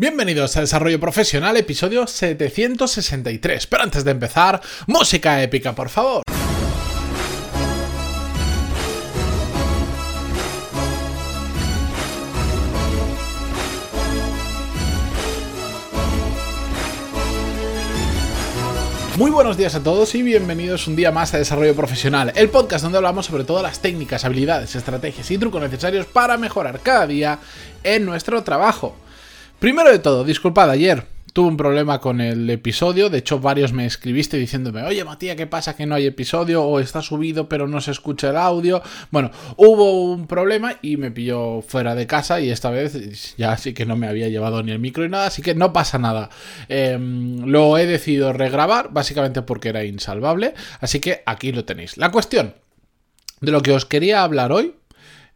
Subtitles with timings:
[0.00, 3.66] Bienvenidos a Desarrollo Profesional, episodio 763.
[3.66, 6.22] Pero antes de empezar, música épica, por favor.
[19.16, 22.84] Muy buenos días a todos y bienvenidos un día más a Desarrollo Profesional, el podcast
[22.84, 27.40] donde hablamos sobre todas las técnicas, habilidades, estrategias y trucos necesarios para mejorar cada día
[27.82, 28.94] en nuestro trabajo.
[29.58, 31.02] Primero de todo, disculpad, ayer
[31.32, 35.48] tuve un problema con el episodio, de hecho varios me escribiste diciéndome, oye Matías, ¿qué
[35.48, 36.62] pasa que no hay episodio?
[36.62, 38.80] O está subido pero no se escucha el audio.
[39.10, 43.74] Bueno, hubo un problema y me pilló fuera de casa y esta vez ya sí
[43.74, 46.30] que no me había llevado ni el micro ni nada, así que no pasa nada.
[46.68, 51.96] Em, lo he decidido regrabar, básicamente porque era insalvable, así que aquí lo tenéis.
[51.96, 52.54] La cuestión
[53.40, 54.77] de lo que os quería hablar hoy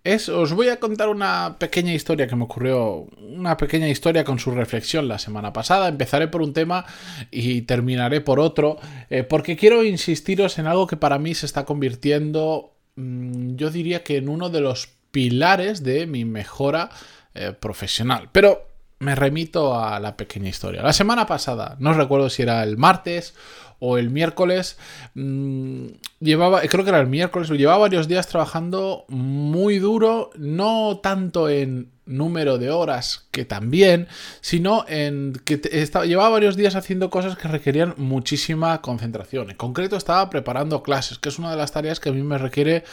[0.04, 4.50] os voy a contar una pequeña historia que me ocurrió, una pequeña historia con su
[4.50, 5.88] reflexión la semana pasada.
[5.88, 6.84] Empezaré por un tema
[7.30, 8.78] y terminaré por otro,
[9.10, 14.02] eh, porque quiero insistiros en algo que para mí se está convirtiendo, mm, yo diría
[14.02, 16.90] que en uno de los pilares de mi mejora
[17.34, 18.28] eh, profesional.
[18.32, 18.71] Pero
[19.02, 20.80] me remito a la pequeña historia.
[20.80, 23.34] La semana pasada, no recuerdo si era el martes
[23.80, 24.78] o el miércoles,
[25.14, 25.86] mmm,
[26.20, 31.90] llevaba, creo que era el miércoles, llevaba varios días trabajando muy duro, no tanto en
[32.06, 34.06] número de horas, que también,
[34.40, 39.50] sino en que estaba, llevaba varios días haciendo cosas que requerían muchísima concentración.
[39.50, 42.38] En concreto estaba preparando clases, que es una de las tareas que a mí me
[42.38, 42.84] requiere...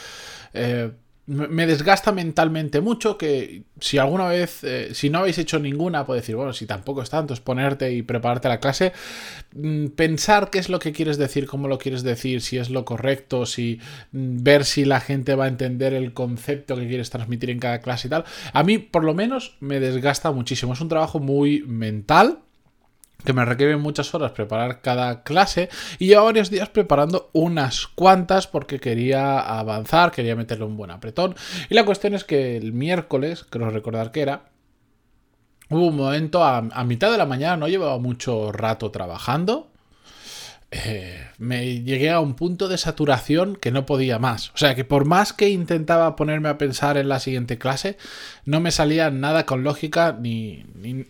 [0.54, 0.90] Eh,
[1.30, 6.20] me desgasta mentalmente mucho que si alguna vez, eh, si no habéis hecho ninguna, puedo
[6.20, 8.92] decir, bueno, si tampoco es tanto, es ponerte y prepararte la clase,
[9.54, 12.84] mm, pensar qué es lo que quieres decir, cómo lo quieres decir, si es lo
[12.84, 13.78] correcto, si
[14.10, 17.80] mm, ver si la gente va a entender el concepto que quieres transmitir en cada
[17.80, 21.62] clase y tal, a mí por lo menos me desgasta muchísimo, es un trabajo muy
[21.62, 22.40] mental
[23.24, 25.68] que me requiere muchas horas preparar cada clase
[25.98, 31.34] y llevo varios días preparando unas cuantas porque quería avanzar, quería meterle un buen apretón.
[31.68, 34.50] Y la cuestión es que el miércoles, creo recordar que era,
[35.68, 39.69] hubo un momento a mitad de la mañana, no llevaba mucho rato trabajando,
[40.72, 44.50] eh, me llegué a un punto de saturación que no podía más.
[44.50, 47.96] O sea que por más que intentaba ponerme a pensar en la siguiente clase,
[48.44, 50.64] no me salía nada con lógica ni,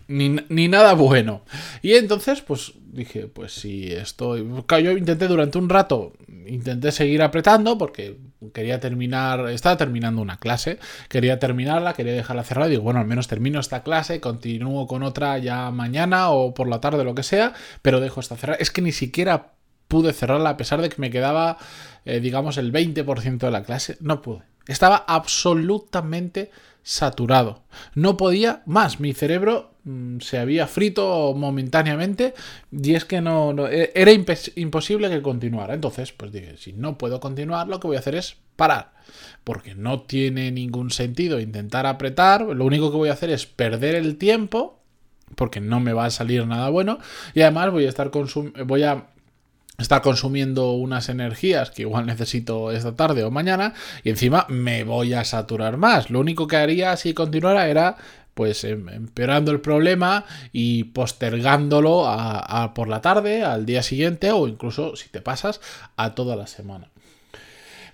[0.09, 1.43] ni, nada bueno.
[1.82, 4.48] Y entonces, pues dije, pues si estoy...
[4.82, 6.15] Yo intenté durante un rato,
[6.47, 8.16] intenté seguir apretando porque
[8.53, 10.78] quería terminar, estaba terminando una clase,
[11.09, 15.03] quería terminarla, quería dejarla cerrada y digo, bueno, al menos termino esta clase, continúo con
[15.03, 17.53] otra ya mañana o por la tarde, lo que sea,
[17.83, 18.59] pero dejo esta cerrada.
[18.61, 19.53] Es que ni siquiera
[19.89, 21.59] pude cerrarla a pesar de que me quedaba,
[22.05, 24.50] eh, digamos, el 20% de la clase, no pude.
[24.70, 26.53] Estaba absolutamente
[26.84, 27.64] saturado.
[27.97, 29.00] No podía más.
[29.00, 32.34] Mi cerebro mm, se había frito momentáneamente
[32.70, 35.75] y es que no, e, era imposible que continuara.
[35.75, 38.92] Entonces, pues dije, si no puedo continuar, lo que voy a hacer es parar.
[39.42, 42.42] Porque no tiene ningún sentido intentar apretar.
[42.42, 44.78] Lo único que voy a hacer es perder el tiempo
[45.34, 46.98] porque no me va a salir nada bueno
[47.34, 48.10] y además voy a estar
[48.66, 49.06] voy a
[49.80, 53.74] está consumiendo unas energías que igual necesito esta tarde o mañana
[54.04, 56.10] y encima me voy a saturar más.
[56.10, 57.96] Lo único que haría si continuara era
[58.34, 64.48] pues em, empeorando el problema y postergándolo a, por la tarde, al día siguiente o
[64.48, 65.60] incluso si te pasas
[65.97, 66.90] a toda la semana.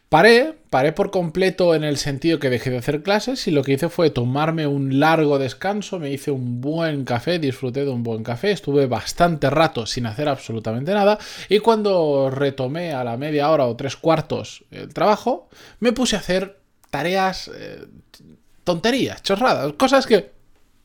[0.09, 3.73] Paré, paré por completo en el sentido que dejé de hacer clases y lo que
[3.73, 8.23] hice fue tomarme un largo descanso, me hice un buen café, disfruté de un buen
[8.23, 11.19] café, estuve bastante rato sin hacer absolutamente nada
[11.49, 15.49] y cuando retomé a la media hora o tres cuartos el trabajo,
[15.81, 17.85] me puse a hacer tareas, eh,
[18.63, 20.31] tonterías, chorradas, cosas que,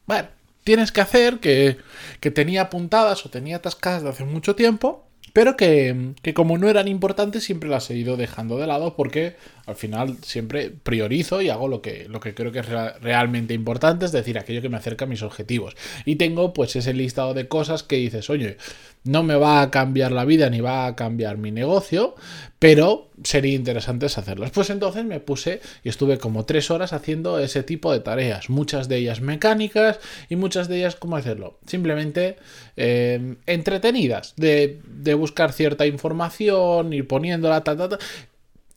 [0.07, 0.29] bueno,
[0.63, 1.77] tienes que hacer, que,
[2.19, 6.87] que tenía apuntadas o tenía atascadas de hace mucho tiempo pero que, como no eran
[6.87, 11.67] importantes siempre las he ido dejando de lado porque al final siempre priorizo y hago
[11.67, 12.67] lo que, lo que creo que es
[13.01, 15.75] realmente importante, es decir, aquello que me acerca a mis objetivos.
[16.05, 18.57] Y tengo pues ese listado de cosas que dices, oye,
[19.03, 22.15] no me va a cambiar la vida ni va a cambiar mi negocio,
[22.59, 24.51] pero sería interesante hacerlas.
[24.51, 28.87] Pues entonces me puse y estuve como tres horas haciendo ese tipo de tareas, muchas
[28.87, 29.99] de ellas mecánicas
[30.29, 31.57] y muchas de ellas, ¿cómo hacerlo?
[31.65, 32.37] Simplemente
[32.77, 37.97] eh, entretenidas, de, de, buscar cierta información, ir poniéndola, ta, ta, ta,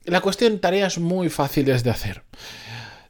[0.05, 2.23] la cuestión, tareas muy fáciles de hacer.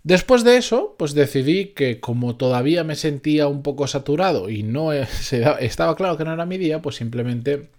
[0.06, 4.94] Después de eso, pues decidí que como todavía me sentía un poco saturado y no
[5.60, 7.70] estaba claro que no era mi día, pues simplemente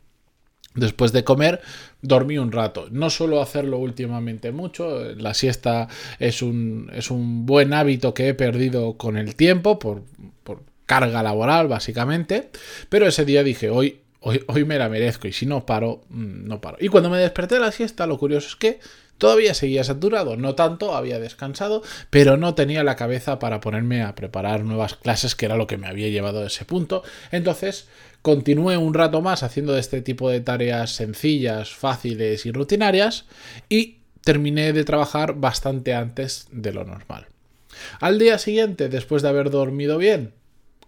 [0.75, 1.61] después de comer
[2.03, 2.89] dormí un rato.
[2.91, 5.87] No suelo hacerlo últimamente mucho, la siesta
[6.19, 10.03] es un, es un buen hábito que he perdido con el tiempo por,
[10.85, 12.51] carga laboral, básicamente.
[12.89, 16.49] Pero ese día dije, hoy, hoy, hoy me la merezco y si no paro, mm,
[16.49, 16.77] no paro.
[16.81, 18.81] Y cuando me desperté de la siesta, lo curioso es que
[19.19, 24.15] todavía seguía saturado, no tanto, había descansado, pero no tenía la cabeza para ponerme a
[24.15, 27.03] preparar nuevas clases, que era lo que me había llevado a ese punto.
[27.31, 27.89] Entonces,
[28.23, 33.25] continué un rato más haciendo este tipo de tareas sencillas, fáciles y rutinarias
[33.69, 37.27] y terminé de trabajar bastante antes de lo normal.
[38.01, 40.33] Al día siguiente, después de haber dormido bien,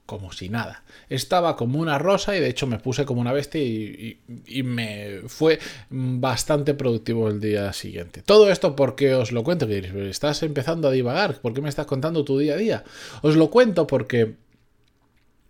[0.08, 0.84] como si nada.
[1.10, 4.19] Estaba como una rosa y de hecho me puse como una bestia y,
[4.64, 5.58] me fue
[5.90, 8.22] bastante productivo el día siguiente.
[8.22, 11.84] Todo esto porque os lo cuento, que estás empezando a divagar, ¿por qué me estás
[11.84, 12.84] contando tu día a día?
[13.20, 14.37] Os lo cuento porque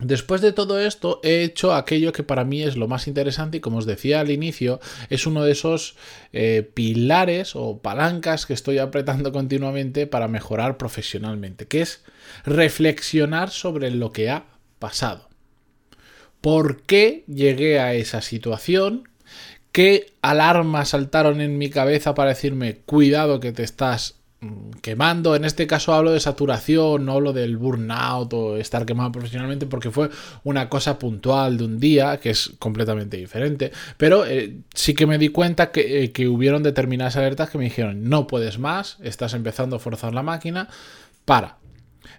[0.01, 3.61] Después de todo esto, he hecho aquello que para mí es lo más interesante y
[3.61, 4.79] como os decía al inicio,
[5.11, 5.97] es uno de esos
[6.33, 12.05] eh, pilares o palancas que estoy apretando continuamente para mejorar profesionalmente, que es
[12.45, 14.47] reflexionar sobre lo que ha
[14.79, 15.29] pasado.
[16.41, 19.09] ¿Por qué llegué a esa situación?
[19.73, 24.18] ¿Qué alarmas saltaron en mi cabeza para decirme, cuidado que te estás
[24.81, 25.35] quemando.
[25.35, 29.91] En este caso hablo de saturación, no hablo del burnout o estar quemado profesionalmente porque
[29.91, 30.11] fue
[30.45, 33.73] una cosa puntual de un día que es completamente diferente.
[33.97, 37.65] Pero eh, sí que me di cuenta que, eh, que, hubieron determinadas alertas que me
[37.65, 40.69] dijeron no puedes más, estás empezando a forzar la máquina,
[41.25, 41.59] para.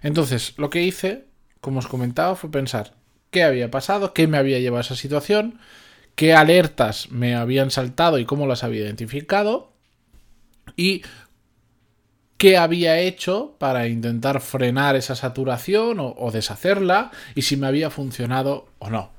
[0.02, 1.24] Entonces lo que hice,
[1.60, 2.94] como os comentaba, fue pensar
[3.30, 5.58] qué había pasado, qué me había llevado a esa situación,
[6.16, 9.72] qué alertas me habían saltado y cómo las había identificado.
[10.76, 11.02] Y
[12.40, 18.66] qué había hecho para intentar frenar esa saturación o, deshacerla y si me había funcionado
[18.78, 19.12] o no.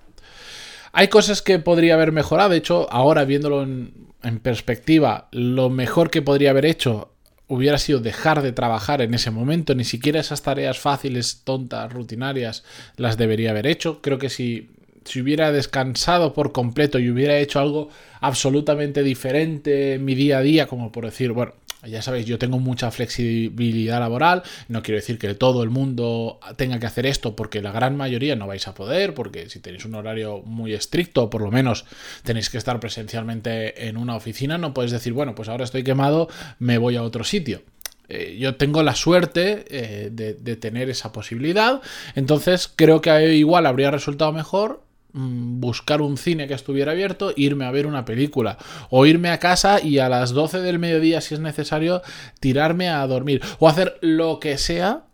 [0.92, 4.10] Hay cosas que podría haber mejorado, de hecho, ahora viéndolo en,
[4.42, 7.12] perspectiva, lo mejor que podría haber hecho
[7.48, 12.64] hubiera sido dejar de trabajar en ese momento, ni siquiera esas tareas fáciles, tontas, rutinarias,
[12.98, 14.02] las debería haber hecho.
[14.02, 14.72] Creo que si,
[15.06, 17.90] si hubiera descansado por completo y hubiera hecho algo
[18.20, 21.54] absolutamente diferente en mi día a día, como por decir, bueno,
[21.88, 26.80] ya sabéis, yo tengo mucha flexibilidad laboral, no quiero decir que todo el mundo tenga
[26.80, 29.96] que hacer esto porque la gran mayoría no vais a poder, porque si tenéis un
[29.96, 31.86] horario muy estricto, por lo menos
[32.24, 36.30] tenéis que estar presencialmente en una oficina, no podéis decir, bueno, pues ahora estoy quemado,
[36.60, 37.62] me voy a otro sitio
[38.10, 41.82] eh, yo tengo la suerte eh, de, de, tener esa posibilidad.
[42.14, 44.84] Entonces creo que igual habría resultado mejor
[45.14, 48.58] buscar un cine que estuviera abierto, irme a ver una película
[48.90, 52.02] o irme a casa y a las 12 del mediodía si es necesario
[52.40, 55.06] tirarme a dormir o hacer lo que sea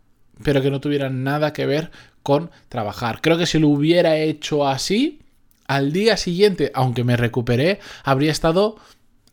[0.42, 1.90] pero que no tuviera nada que ver
[2.22, 3.20] con trabajar.
[3.20, 5.20] Creo que si lo hubiera hecho así,
[5.66, 8.76] al día siguiente, aunque me recuperé, habría estado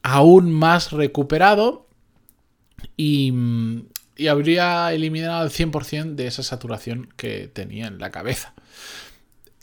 [0.02, 1.88] aún más recuperado
[2.98, 3.34] y,
[4.18, 8.54] y habría eliminado el 100% de esa saturación que tenía en la cabeza.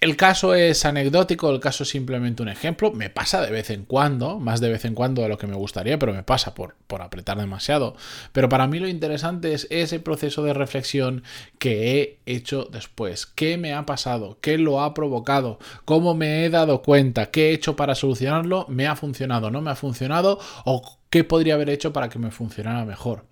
[0.02, 2.90] El caso es anecdótico, el caso es simplemente un ejemplo.
[2.90, 5.54] Me pasa de vez en cuando, más de vez en cuando de lo que me
[5.54, 7.94] gustaría, pero me pasa por, por apretar demasiado.
[8.32, 11.22] Pero para mí lo interesante es ese proceso de reflexión
[11.60, 13.26] que he hecho después.
[13.26, 14.38] ¿Qué me ha pasado?
[14.40, 15.60] ¿Qué lo ha provocado?
[15.84, 17.30] ¿Cómo me he dado cuenta?
[17.30, 18.66] ¿Qué he hecho para solucionarlo?
[18.68, 19.52] ¿Me ha funcionado?
[19.52, 20.40] ¿No me ha funcionado?
[20.64, 23.24] ¿O qué podría haber hecho para que me funcionara mejor?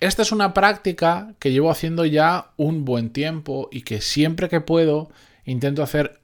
[0.00, 4.60] Esta es una práctica que llevo haciendo ya un buen tiempo y que siempre que
[4.60, 5.12] puedo
[5.44, 6.21] intento hacer,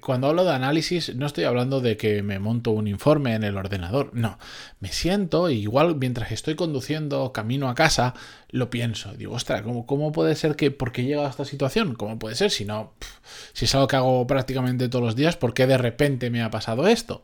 [0.00, 3.56] cuando hablo de análisis no estoy hablando de que me monto un informe en el
[3.56, 4.38] ordenador, no,
[4.80, 8.14] me siento igual mientras estoy conduciendo camino a casa,
[8.50, 11.94] lo pienso, digo, ostras, ¿cómo, cómo puede ser que, por qué llega a esta situación?
[11.94, 12.92] ¿Cómo puede ser si no,
[13.52, 16.50] si es algo que hago prácticamente todos los días, ¿por qué de repente me ha
[16.50, 17.22] pasado esto?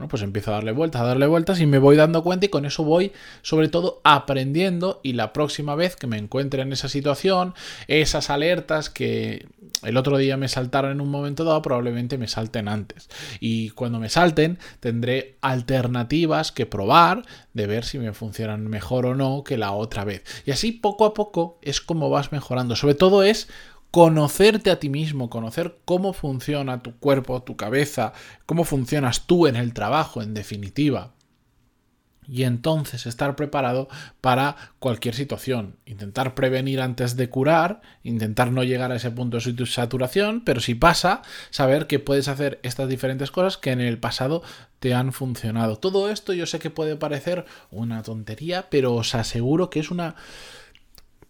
[0.00, 2.48] Bueno, pues empiezo a darle vueltas, a darle vueltas y me voy dando cuenta y
[2.48, 6.88] con eso voy sobre todo aprendiendo y la próxima vez que me encuentre en esa
[6.88, 7.52] situación,
[7.86, 9.46] esas alertas que
[9.82, 13.08] el otro día me saltaron en un momento dado, probablemente me salten antes.
[13.38, 17.24] Y cuando me salten, tendré alternativas que probar
[17.54, 20.24] de ver si me funcionan mejor o no que la otra vez.
[20.44, 22.74] Y así poco a poco es como vas mejorando.
[22.74, 23.46] Sobre todo es
[23.92, 28.14] conocerte a ti mismo, conocer cómo funciona tu cuerpo, tu cabeza,
[28.46, 31.12] cómo funcionas tú en el trabajo, en definitiva
[32.30, 33.88] y entonces estar preparado
[34.20, 35.74] para cualquier situación.
[35.84, 40.76] Intentar prevenir antes de curar, intentar no llegar a ese punto de saturación, pero si
[40.76, 44.42] pasa, saber que puedes hacer estas diferentes cosas que en el pasado
[44.78, 45.76] te han funcionado.
[45.76, 50.14] Todo esto yo sé que puede parecer una tontería, pero os aseguro que es una...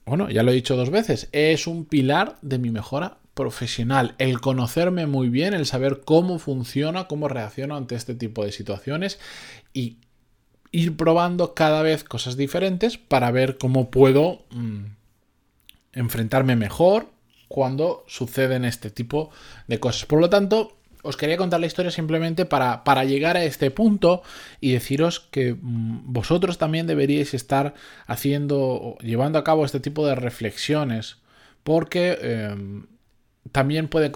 [0.05, 4.41] Bueno, ya lo he dicho dos veces, es un pilar de mi mejora profesional, el
[4.41, 9.19] conocerme muy bien, el saber cómo funciona, cómo reacciono ante este tipo de situaciones
[9.73, 9.99] y
[10.73, 14.85] ir probando cada vez cosas diferentes para ver cómo puedo mm,
[15.93, 17.09] enfrentarme mejor
[17.49, 19.31] cuando suceden este tipo
[19.67, 20.07] de cosas.
[20.07, 24.23] Por lo tanto, os quería contar la historia simplemente para, para llegar a este punto
[24.61, 27.75] y deciros que mm, vosotros también deberíais estar
[28.07, 31.17] haciendo, llevando a cabo este tipo de reflexiones,
[31.65, 32.87] porque em,
[33.53, 34.13] también, puede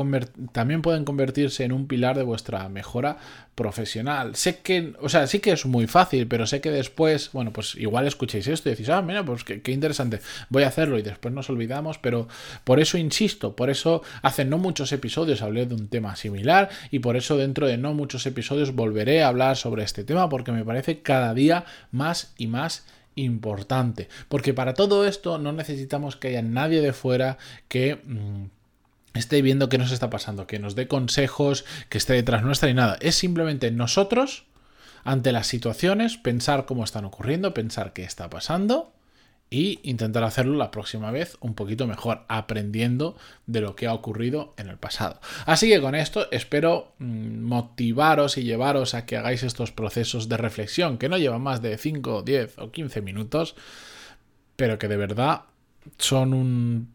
[0.53, 3.19] también pueden convertirse en un pilar de vuestra mejora
[3.55, 4.37] profesional.
[4.37, 7.75] Sé que, o sea, sí que es muy fácil, pero sé que después, bueno, pues
[7.75, 11.35] igual escuchéis esto y decís, ah, mira, pues qué, interesante, voy a hacerlo y después
[11.35, 12.29] nos olvidamos, pero
[12.65, 17.01] por eso insisto, por eso hace no muchos episodios hablé de un tema similar y
[17.01, 20.65] por eso dentro de no muchos episodios volveré a hablar sobre este tema porque me
[20.65, 24.09] parece cada día más y más importante.
[24.29, 27.39] Porque para todo esto no necesitamos que haya nadie de fuera
[27.69, 27.97] que...
[28.05, 28.45] Mm,
[29.15, 32.75] esté viendo qué nos está pasando, que nos dé consejos, que esté detrás nuestra y
[32.75, 32.99] nada.
[33.01, 34.45] Es simplemente nosotros,
[35.05, 38.93] ante las situaciones, pensar cómo están ocurriendo, pensar qué está pasando
[39.51, 43.17] y intentar hacerlo la próxima vez un poquito mejor, aprendiendo
[43.47, 45.21] de lo que ha ocurrido en el pasado.
[45.47, 50.39] Así que con esto espero mm, motivaros y llevaros a que hagáis estos procesos de
[50.39, 53.55] reflexión, que no llevan más de 5, 10 o 15 minutos,
[54.57, 55.43] pero que de verdad
[55.99, 56.94] son un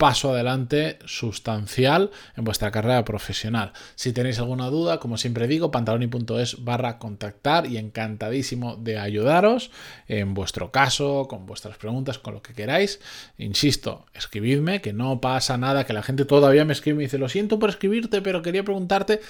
[0.00, 3.74] paso adelante sustancial en vuestra carrera profesional.
[3.96, 9.70] Si tenéis alguna duda, como siempre digo, pantaloni.es barra contactar y encantadísimo de ayudaros
[10.08, 12.98] en vuestro caso, con vuestras preguntas, con lo que queráis.
[13.36, 17.28] Insisto, escribidme, que no pasa nada, que la gente todavía me escribe y dice, lo
[17.28, 19.20] siento por escribirte, pero quería preguntarte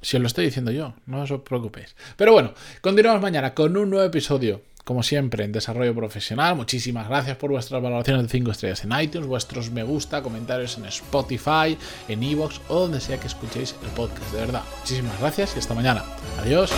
[0.00, 1.96] si os lo estoy diciendo yo, no os preocupéis.
[2.16, 6.56] Pero bueno, continuamos mañana con un nuevo episodio como siempre, en desarrollo profesional.
[6.56, 10.84] Muchísimas gracias por vuestras valoraciones de 5 estrellas en iTunes, vuestros me gusta, comentarios en
[10.86, 11.76] Spotify,
[12.08, 14.30] en Evox o donde sea que escuchéis el podcast.
[14.32, 16.04] De verdad, muchísimas gracias y hasta mañana.
[16.40, 16.70] Adiós.